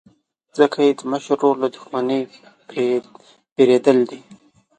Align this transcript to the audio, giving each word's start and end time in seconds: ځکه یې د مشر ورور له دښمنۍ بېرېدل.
ځکه 0.57 0.77
یې 0.85 0.91
د 0.99 1.01
مشر 1.11 1.31
ورور 1.39 1.55
له 1.63 1.67
دښمنۍ 1.73 2.21
بېرېدل. 3.55 3.99